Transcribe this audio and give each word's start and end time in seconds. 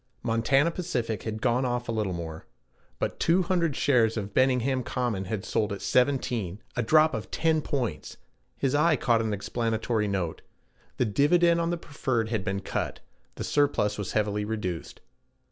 Montana 0.23 0.71
Pacific 0.71 1.21
had 1.21 1.43
gone 1.43 1.63
off 1.63 1.87
a 1.87 1.91
little 1.91 2.11
more. 2.13 2.47
But 2.97 3.19
200 3.19 3.75
shares 3.75 4.17
of 4.17 4.33
Benningham 4.33 4.81
Common 4.81 5.25
had 5.25 5.45
sold 5.45 5.71
at 5.71 5.79
17, 5.83 6.59
a 6.75 6.81
drop 6.81 7.13
of 7.13 7.29
ten 7.29 7.61
points! 7.61 8.17
His 8.57 8.73
eye 8.73 8.95
caught 8.95 9.21
an 9.21 9.31
explanatory 9.31 10.07
note: 10.07 10.41
the 10.97 11.05
dividend 11.05 11.61
on 11.61 11.69
the 11.69 11.77
preferred 11.77 12.29
had 12.29 12.43
been 12.43 12.61
cut; 12.61 12.99
the 13.35 13.43
surplus 13.43 13.99
was 13.99 14.13
heavily 14.13 14.43
reduced. 14.43 15.01